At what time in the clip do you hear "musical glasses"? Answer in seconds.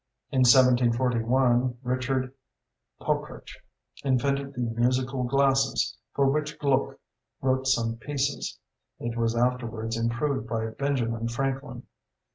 4.61-5.95